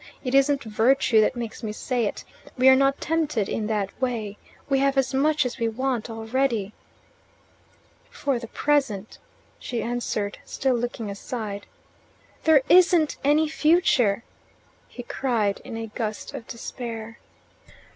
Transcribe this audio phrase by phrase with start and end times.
[0.23, 2.23] It isn't virtue that makes me say it:
[2.57, 6.73] we are not tempted in that way: we have as much as we want already."
[8.09, 9.19] "For the present,"
[9.59, 11.67] she answered, still looking aside.
[12.45, 14.23] "There isn't any future,"
[14.87, 17.19] he cried in a gust of despair.